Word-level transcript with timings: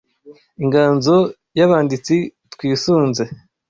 Inganzo 0.63 1.15
z’Abanditsi 1.55 2.15
twisunze 2.53 3.23